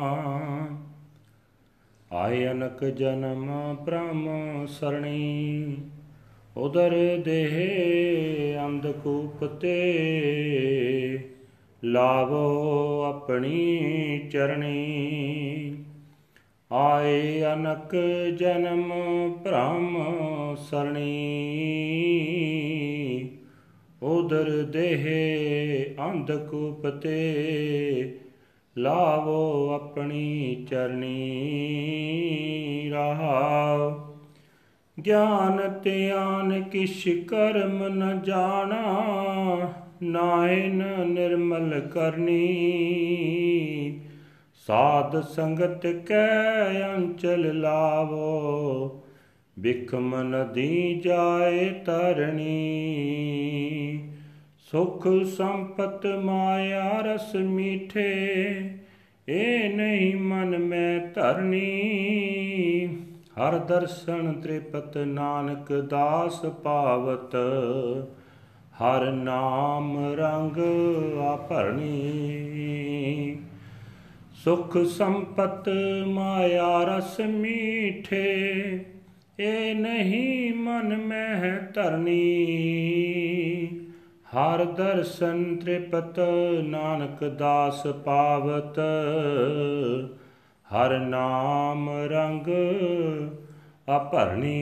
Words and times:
ਆਏ 2.11 2.47
ਅਨਕ 2.47 2.85
ਜਨਮ 2.85 3.75
ਬ੍ਰਹਮ 3.85 4.29
ਸਰਣੀ। 4.69 5.75
ਉਦਰ 6.57 7.21
ਦੇਹ 7.25 7.51
ਅੰਧਕੂਪ 8.65 9.45
ਤੇ। 9.45 10.09
ਲਾਵੋ 11.83 13.03
ਆਪਣੀ 13.03 13.79
ਚਰਣੀ। 14.31 15.75
ਆਏ 16.71 17.43
ਅਨਕ 17.53 17.95
ਜਨਮ 18.39 18.93
ਭ੍ਰਮ 19.43 19.97
ਸਰਣੀ। 20.59 21.11
ਉਦਰ 24.01 24.63
ਦੇਹ 24.63 25.05
ਅੰਧਕੂਪ 26.05 26.87
ਤੇ 26.87 28.19
ਲਾਵੋ 28.77 29.69
ਆਪਣੀ 29.73 30.65
ਚਰਣੀ 30.69 31.29
ਰਹਾਉ 32.93 33.93
ਗਿਆਨ 35.05 35.81
ਧਿਆਨ 35.83 36.63
ਕਿਛ 36.63 37.07
ਕਰਮ 37.27 37.87
ਨ 37.87 38.21
ਜਾਣਾ, 38.21 39.03
ਨਾਇਨ 40.03 40.83
ਨਿਰਮਲ 41.07 41.79
ਕਰਨੀ। 41.79 42.41
ਸਾਧ 44.67 45.21
ਸੰਗਤ 45.21 45.85
ਕੈ 45.87 46.83
ਅੰਚਲ 46.95 47.59
ਲਾਵੋ 47.59 49.03
ਬਿਖਮ 49.59 50.15
ਨਦੀ 50.21 51.01
ਜਾਏ 51.03 51.69
ਤਰਣੀ। 51.85 52.49
ਸੁਖ 54.71 55.07
ਸੰਪਤ 55.37 56.05
ਮਾਇਆ 56.05 56.89
ਰਸ 57.01 57.35
ਮੀਠੇ, 57.35 58.09
ਏ 59.29 59.67
ਨਹੀਂ 59.67 60.15
ਮਨ 60.15 60.57
ਮੈਂ 60.57 60.99
ਧਰਨੀ। 61.13 61.67
ਹਰ 63.39 63.57
ਦਰਸ਼ਨ 63.57 64.33
ਤ੍ਰਿਪਤ 64.33 64.97
ਨਾਨਕ 64.97 65.73
ਦਾਸ 65.89 66.45
ਪਾਵਤ, 66.63 67.35
ਹਰ 68.81 69.11
ਨਾਮ 69.11 69.97
ਰੰਗ 70.15 70.57
ਆਭਰਣੀ 71.21 71.91
ਸੁਖ 74.45 74.77
ਸੰਪਤ 74.77 75.69
ਮਾਇਆ 76.07 76.83
ਰਸ 76.83 77.19
ਮੀਠੇ, 77.19 78.85
ਏ 79.39 79.73
ਨਹੀਂ 79.73 80.53
ਮਨ 80.53 80.97
ਮੈਂ 80.97 81.71
ਧਰਨੀ। 81.73 82.17
ਹਰ 84.35 84.63
ਦਰਸ਼ਨ 84.65 85.55
ਤ੍ਰਿਪਤ 85.55 86.19
ਨਾਨਕ 86.63 87.23
ਦਾਸ 87.23 87.87
ਪਾਵਤ, 87.87 88.79
ਹਰ 90.67 90.99
ਨਾਮ 90.99 91.89
ਰੰਗ 91.89 92.47
ਅਭਰਣੀ 93.97 94.59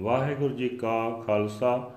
ਵਾਹਿਗੁਰੂ 0.00 0.54
ਜੀ 0.54 0.68
ਕਾ 0.68 1.22
ਖਾਲਸਾ, 1.26 1.90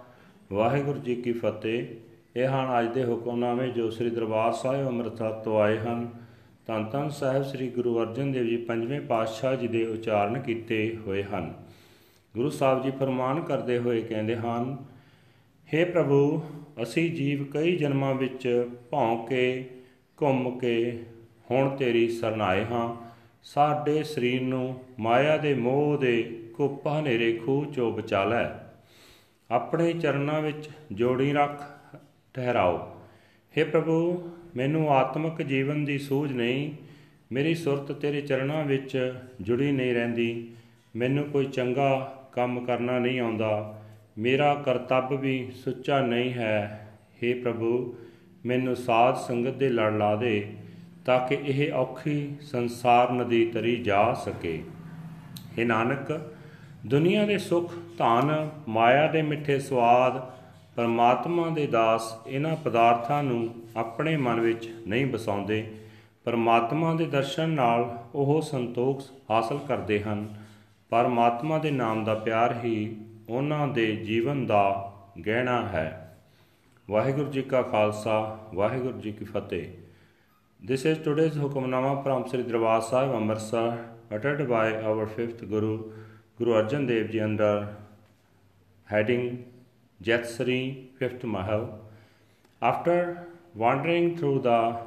ਵਾਹਿਗੁਰੂ 0.52 1.00
ਜੀ 1.00 1.16
ਕੀ 1.16 1.34
ਫਤਿਹ। 1.34 2.09
ਇਹ 2.40 2.48
ਹਨ 2.48 2.80
ਅੱਜ 2.80 2.94
ਦੇ 2.94 3.06
ਹੁਕਮਨਾਮੇ 3.06 3.68
ਜੋ 3.68 3.90
ਸ੍ਰੀ 3.90 4.10
ਦਰਬਾਰ 4.10 4.52
ਸਾਹਿਬ 4.52 4.88
ਅੰਮ੍ਰਿਤਸਰ 4.88 5.32
ਤੋਂ 5.32 5.62
ਆਏ 5.62 5.80
ਹਨ। 5.80 6.10
ਧੰਨ 6.68 6.86
ਧੰਨ 6.86 7.10
ਸਾਹਿਬ 7.10 7.44
ਸ੍ਰੀ 7.44 7.70
ਗੁਰੂ 7.70 8.02
ਅਰਜਨ 8.02 8.32
ਦੇਵ 8.32 8.44
ਜੀ 8.44 8.58
ਪੰਜਵੇਂ 8.58 9.02
ਪਾਤਸ਼ਾਹ 9.02 9.56
ਜੀ 9.56 9.68
ਦੇ 9.68 9.86
ਉਚਾਰਨ 9.86 10.40
ਕੀਤੇ 10.42 10.98
ਹੋਏ 11.08 11.24
ਹਨ। 11.24 11.54
ਗੁਰੂ 12.36 12.50
ਸਾਹਿਬ 12.50 12.84
ਜੀ 12.84 12.92
ਫਰਮਾਨ 12.92 13.42
ਕਰਦੇ 13.42 13.78
ਹੋਏ 13.78 14.02
ਕਹਿੰਦੇ 14.02 14.36
ਹਨ 14.36 14.78
हे 15.68 15.92
ਪ੍ਰਭੂ, 15.92 16.42
ਅਸੀਂ 16.84 17.12
ਜੀਵ 17.12 17.44
ਕਈ 17.44 17.76
ਜਨਮਾਂ 17.76 18.16
ਵਿੱਚ 18.16 18.70
ਭੌਂ 18.92 19.28
ਕੇ, 19.28 19.70
ਘੁੰਮ 20.22 20.60
ਕੇ 20.60 21.04
ਹੁਣ 21.52 21.70
ਤੇਰੀ 21.70 22.10
ਸਰਨਾਏ 22.10 22.66
ਹਾਂ। 22.66 22.96
ਸਾਡੇ 23.44 24.04
ਸਰੀਰ 24.04 24.42
ਨੂੰ 24.42 24.80
ਮਾਇਆ 25.00 25.38
ਦੇ 25.38 25.54
ਮੋਹ 25.54 25.98
ਦੇ 25.98 26.44
ਕੁੱਪਾ 26.56 27.00
ਹਨੇਰੇ 27.00 27.34
ਖੂਹ 27.34 27.66
ਚੋਂ 27.66 27.92
ਬਚਾ 27.92 28.24
ਲੈ। 28.24 28.50
ਆਪਣੇ 29.52 29.94
ਚਰਨਾਂ 29.94 30.42
ਵਿੱਚ 30.42 30.70
ਜੋੜੀ 30.92 31.34
ਰੱਖ 31.34 31.79
ਠਹਿਰਾਓ 32.35 32.79
हे 33.55 33.65
ਪ੍ਰਭੂ 33.65 34.33
ਮੈਨੂੰ 34.57 34.89
ਆਤਮਿਕ 34.91 35.43
ਜੀਵਨ 35.43 35.85
ਦੀ 35.85 35.99
ਸੂਝ 35.99 36.31
ਨਹੀਂ 36.33 36.71
ਮੇਰੀ 37.31 37.55
ਸੁਰਤ 37.55 37.93
ਤੇਰੇ 37.93 38.21
ਚਰਨਾਂ 38.21 38.65
ਵਿੱਚ 38.65 38.97
ਜੁੜੀ 39.41 39.71
ਨਹੀਂ 39.73 39.95
ਰਹਿੰਦੀ 39.95 40.53
ਮੈਨੂੰ 40.95 41.25
ਕੋਈ 41.25 41.47
ਚੰਗਾ 41.47 41.91
ਕੰਮ 42.33 42.65
ਕਰਨਾ 42.65 42.99
ਨਹੀਂ 42.99 43.21
ਆਉਂਦਾ 43.21 43.81
ਮੇਰਾ 44.19 44.55
ਕਰਤੱਵ 44.57 45.17
ਵੀ 45.17 45.37
ਸੁੱਚਾ 45.65 46.01
ਨਹੀਂ 46.03 46.33
ਹੈ 46.33 46.91
हे 47.17 47.35
ਪ੍ਰਭੂ 47.43 47.73
ਮੈਨੂੰ 48.45 48.77
ਸਾਧ 48.77 49.17
ਸੰਗਤ 49.19 49.55
ਦੇ 49.55 49.69
ਲੜ 49.71 49.93
ਲਾ 49.93 50.15
ਦੇ 50.17 50.41
ਤਾਂ 51.05 51.19
ਕਿ 51.29 51.39
ਇਹ 51.45 51.73
ਔਖੀ 51.73 52.17
ਸੰਸਾਰ 52.43 53.13
ਨਦੀ 53.13 53.45
ਤਰੀ 53.45 53.77
ਜਾ 53.83 54.13
ਸਕੇ 54.25 54.63
हे 55.55 55.67
ਨਾਨਕ 55.67 56.13
ਦੁਨੀਆ 56.87 57.25
ਦੇ 57.27 57.39
ਸੁਖ 57.41 57.75
ਧਨ 57.99 58.49
ਮਾਇਆ 58.69 59.07
ਦੇ 59.07 59.23
ਮਿੱਠੇ 59.23 59.59
ਸਵਾਦ 59.59 60.21
ਪਰਮਾਤਮਾ 60.80 61.50
ਦੇ 61.50 61.68
ਦਾਸ 61.68 62.18
ਇਹਨਾਂ 62.28 62.56
ਪਦਾਰਥਾਂ 62.56 63.24
ਨੂੰ 63.24 63.56
ਆਪਣੇ 63.78 64.18
ਮਨ 64.18 64.40
ਵਿੱਚ 64.40 64.84
ਨਹੀਂ 64.88 65.06
ਬਸਾਉਂਦੇ 65.06 65.72
ਪਰਮਾਤਮਾ 66.26 66.96
ਦੇ 66.96 67.06
ਦਰਸ਼ਨ 67.06 67.50
ਨਾਲ 67.50 68.04
ਉਹ 68.16 68.42
ਸੰਤੋਖ 68.42 69.02
ਹਾਸਲ 69.32 69.60
ਕਰਦੇ 69.68 70.04
ਹਨ। 70.04 70.36
ਪਰਮਾਤਮਾ 70.90 71.58
ਦੇ 71.58 71.72
ਨਾਮ 71.72 72.04
ਦਾ 72.04 72.16
ਪਿਆਰ 72.16 72.56
ਹੀ 72.64 72.98
ਉਹਨਾਂ 73.30 73.68
ਦੇ 73.68 73.96
ਜੀਵਨ 73.96 74.46
ਦਾ 74.46 74.94
ਗਹਿਣਾ 75.28 75.62
ਹੈ। 75.66 76.18
ਵਾਹਿਗੁਰੂ 76.90 77.32
ਜੀ 77.32 77.42
ਕਾ 77.42 77.62
ਖਾਲਸਾ, 77.62 78.40
ਵਾਹਿਗੁਰੂ 78.56 79.02
ਜੀ 79.02 79.12
ਕੀ 79.12 79.26
ਫਤਿਹ। 79.26 79.68
This 80.72 80.88
is 80.92 80.98
today's 81.10 81.38
Hukamnama 81.44 81.94
from 82.04 82.26
Sri 82.32 82.48
Darbar 82.50 82.82
Sahib 82.82 83.14
Amritsar 83.20 83.78
uttered 84.18 84.48
by 84.48 84.66
our 84.88 85.06
fifth 85.18 85.46
Guru 85.52 85.78
Guru 86.40 86.58
Arjan 86.64 86.88
Dev 86.88 87.12
Ji 87.12 87.24
under 87.28 87.68
heading 88.88 89.30
Jatsari 90.02 90.88
fifth 90.98 91.24
Mahal. 91.26 91.78
After 92.62 93.28
wandering 93.54 94.18
through 94.18 94.40
the 94.40 94.78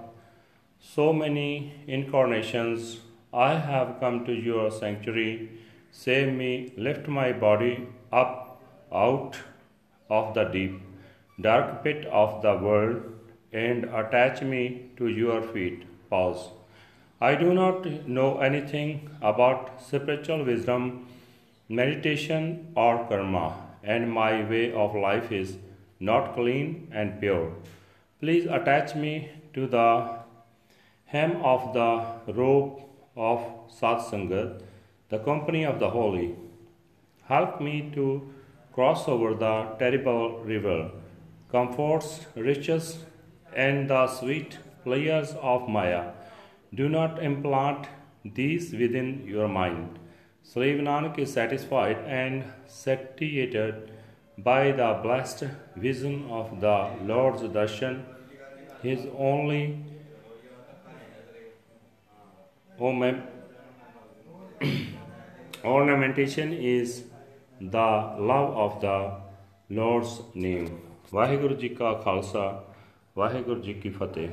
so 0.80 1.12
many 1.12 1.74
incarnations, 1.86 3.00
I 3.32 3.54
have 3.54 4.00
come 4.00 4.24
to 4.24 4.32
your 4.32 4.70
sanctuary. 4.70 5.50
Save 5.90 6.32
me, 6.32 6.72
lift 6.76 7.08
my 7.08 7.32
body 7.32 7.88
up 8.10 8.62
out 8.90 9.36
of 10.08 10.32
the 10.34 10.44
deep, 10.44 10.80
dark 11.40 11.84
pit 11.84 12.06
of 12.06 12.40
the 12.40 12.56
world, 12.56 13.02
and 13.52 13.84
attach 13.84 14.40
me 14.40 14.90
to 14.96 15.08
your 15.08 15.42
feet. 15.42 15.84
Pause. 16.08 16.48
I 17.20 17.34
do 17.34 17.52
not 17.52 17.84
know 18.08 18.38
anything 18.40 19.10
about 19.20 19.82
spiritual 19.82 20.44
wisdom, 20.44 21.06
meditation, 21.68 22.72
or 22.74 23.06
karma, 23.08 23.54
and 23.82 24.10
my 24.10 24.48
way 24.48 24.72
of 24.72 24.94
life 24.94 25.30
is 25.32 25.56
not 26.00 26.34
clean 26.34 26.88
and 26.92 27.20
pure. 27.20 27.52
Please 28.20 28.46
attach 28.46 28.94
me 28.94 29.30
to 29.54 29.66
the 29.66 30.10
hem 31.06 31.36
of 31.42 31.72
the 31.74 32.32
robe 32.32 32.82
of 33.16 33.40
Satsangat, 33.80 34.62
the 35.08 35.18
company 35.18 35.64
of 35.64 35.78
the 35.78 35.90
holy. 35.90 36.34
Help 37.24 37.60
me 37.60 37.90
to 37.94 38.06
cross 38.72 39.06
over 39.08 39.34
the 39.34 39.54
terrible 39.78 40.40
river, 40.40 40.90
comforts, 41.50 42.26
riches, 42.34 42.98
and 43.54 43.90
the 43.90 44.06
sweet 44.06 44.58
pleasures 44.84 45.34
of 45.42 45.68
Maya. 45.68 46.12
Do 46.74 46.88
not 46.88 47.22
implant 47.22 47.86
these 48.24 48.72
within 48.72 49.24
your 49.26 49.48
mind. 49.48 49.98
Slave 50.43 50.79
Nanak 50.79 51.19
is 51.19 51.33
satisfied 51.33 51.97
and 52.07 52.43
satiated 52.67 53.91
by 54.37 54.71
the 54.71 54.99
blessed 55.03 55.43
vision 55.75 56.29
of 56.29 56.61
the 56.61 56.89
Lord's 57.03 57.41
darshan. 57.57 58.03
His 58.81 59.05
only 59.17 59.83
ornamentation 65.65 66.53
is 66.53 67.03
the 67.59 67.89
love 68.31 68.55
of 68.65 68.81
the 68.81 68.97
Lord's 69.69 70.19
name. 70.35 70.69
Waheguru 71.13 71.55
ji 71.55 71.67
ਕਾ 71.69 71.93
ਖਾਲਸਾ 72.03 72.41
ਵਾਹਿਗੁਰੂ 73.17 73.61
ਜੀ 73.61 73.73
ਕੀ 73.73 73.89
ਫਤਿਹ 73.89 74.29